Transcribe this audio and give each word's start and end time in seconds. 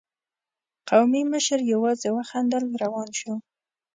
قومي 0.89 1.21
مشر 1.33 1.59
يواځې 1.73 2.09
وخندل، 2.17 2.63
روان 2.83 3.09
شو. 3.19 3.33